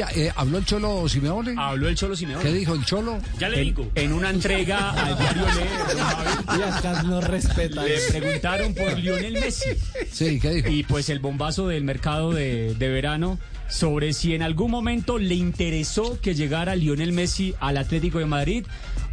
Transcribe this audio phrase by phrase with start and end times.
[0.00, 1.54] Ya, eh, ¿Habló el Cholo Simeone?
[1.58, 2.42] Habló el Cholo Simeone.
[2.42, 3.18] ¿Qué dijo el Cholo?
[3.38, 3.90] Ya le digo.
[3.94, 7.84] En una entrega al diario Le, Y acá no respeta.
[7.84, 9.68] le preguntaron por Lionel Messi
[10.10, 10.68] Sí, ¿qué dijo?
[10.70, 15.34] y pues el bombazo del mercado de, de verano sobre si en algún momento le
[15.34, 18.64] interesó que llegara Lionel Messi al Atlético de Madrid,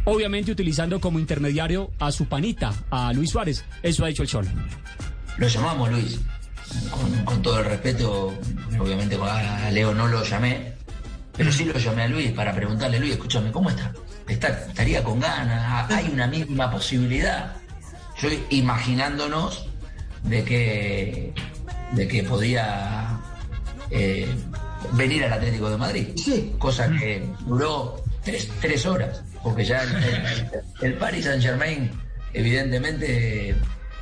[0.04, 3.62] obviamente utilizando como intermediario a su panita, a Luis Suárez.
[3.82, 4.48] Eso ha dicho el Cholo.
[5.36, 6.18] Lo llamamos, Luis.
[6.90, 8.32] Con, con todo el respeto,
[8.80, 10.72] obviamente a Leo no lo llamé,
[11.38, 13.92] pero sí lo llamé a Luis para preguntarle, Luis, escúchame, ¿cómo está?
[14.28, 15.90] está ¿Estaría con ganas?
[15.90, 17.54] ¿Hay una mínima posibilidad?
[18.20, 19.66] Yo imaginándonos
[20.24, 21.32] de que,
[21.92, 23.18] de que podía
[23.90, 24.28] eh,
[24.92, 26.08] venir al Atlético de Madrid.
[26.58, 30.50] Cosa que duró tres, tres horas, porque ya el, el-
[30.82, 31.90] el Paris Saint Germain
[32.34, 33.54] evidentemente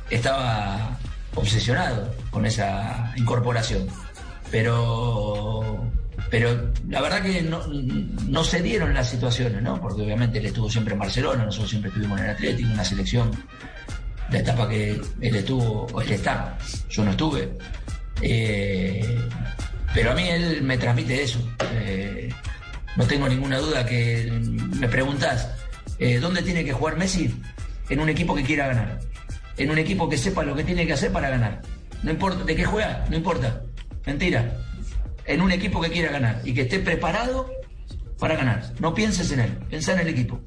[0.09, 0.97] estaba
[1.35, 3.87] obsesionado con esa incorporación.
[4.49, 5.85] Pero,
[6.29, 9.79] pero la verdad que no, no se dieron las situaciones, ¿no?
[9.79, 12.85] Porque obviamente él estuvo siempre en Barcelona, nosotros siempre estuvimos en el Atlético, en la
[12.85, 13.31] selección,
[14.31, 16.57] la etapa que él estuvo, o él está,
[16.89, 17.57] yo no estuve.
[18.21, 19.19] Eh,
[19.93, 21.39] pero a mí él me transmite eso.
[21.73, 22.29] Eh,
[22.95, 24.29] no tengo ninguna duda que
[24.79, 25.49] me preguntás,
[25.99, 27.33] eh, ¿dónde tiene que jugar Messi?
[27.89, 28.99] En un equipo que quiera ganar.
[29.55, 31.61] En un equipo que sepa lo que tiene que hacer para ganar.
[32.03, 33.61] No importa de qué juega, no importa.
[34.05, 34.57] Mentira.
[35.27, 37.49] En un equipo que quiera ganar y que esté preparado
[38.17, 38.73] para ganar.
[38.79, 40.39] No pienses en él, pensá en el equipo.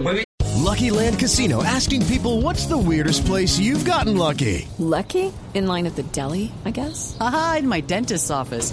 [0.00, 0.24] Muy bien.
[0.64, 4.66] Lucky Land Casino asking people what's the weirdest place you've gotten lucky?
[4.78, 5.32] Lucky?
[5.54, 7.16] In line at the deli, I guess?
[7.20, 8.72] Aha, in my dentist's office.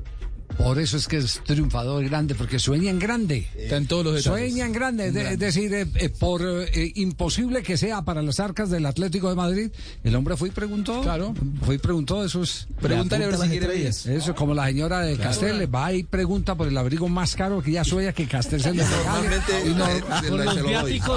[0.63, 3.47] Por eso es que es triunfador grande, porque sueña en grande.
[3.57, 4.51] Está en todos los detalles.
[4.51, 8.39] Sueña en grande, es de- decir, eh, eh, por eh, imposible que sea para las
[8.39, 9.71] arcas del Atlético de Madrid,
[10.03, 11.01] el hombre fue y preguntó.
[11.01, 11.33] Claro.
[11.65, 12.67] Fue y preguntó, eso es.
[12.79, 13.87] Pregúntale a ver si quiere.
[13.87, 17.71] Eso, como la señora de Castel, va y pregunta por el abrigo más caro que
[17.71, 19.29] ya sueña que Castel se le regale.
[19.29, 19.85] Normalmente, Y no-.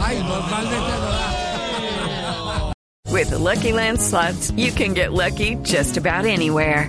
[0.02, 2.72] Ay, normalmente lo da.
[3.10, 6.88] With the Lucky Land slots, you can get lucky just about anywhere.